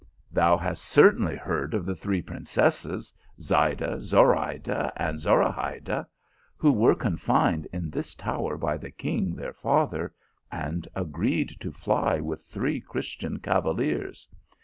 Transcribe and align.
"Thou 0.31 0.57
hast 0.57 0.81
certainly 0.81 1.35
heard 1.35 1.75
of 1.75 1.85
the 1.85 1.93
three 1.93 2.23
prin 2.23 2.41
cesses, 2.43 3.13
Zayda, 3.39 3.97
Zorayda, 4.01 4.91
and 4.97 5.19
Zorahayda, 5.19 6.07
who 6.57 6.71
were 6.71 6.95
confined 6.95 7.67
in 7.71 7.91
this 7.91 8.15
tower 8.15 8.57
by 8.57 8.77
the 8.77 8.89
king 8.89 9.35
their 9.35 9.53
father, 9.53 10.11
and 10.51 10.87
agreed 10.95 11.49
to 11.59 11.71
fly 11.71 12.19
with 12.19 12.43
three 12.47 12.81
Christian 12.81 13.37
cavaliers. 13.37 14.27